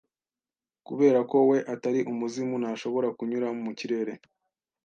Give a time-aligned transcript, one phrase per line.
[0.87, 4.13] Kubera ko we atari umuzimu ntashobora kunyura mu kirere